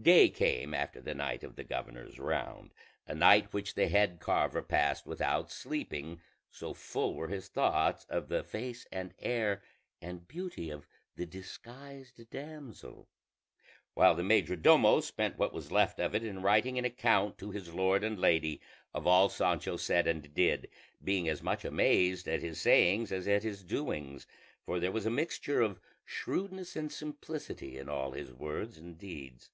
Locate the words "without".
5.04-5.50